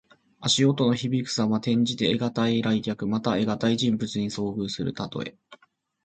[0.39, 1.57] 足音のひびくさま。
[1.57, 3.05] 転じて、得難い来客。
[3.05, 5.37] また、得難い人物に遭遇するたとえ。